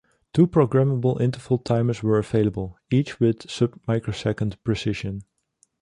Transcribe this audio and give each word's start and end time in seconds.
Two 0.33 0.47
programmable 0.47 1.21
interval 1.21 1.59
timers 1.59 2.01
were 2.01 2.17
available, 2.17 2.75
each 2.89 3.19
with 3.19 3.47
sub-microsecond 3.47 4.57
precision. 4.63 5.21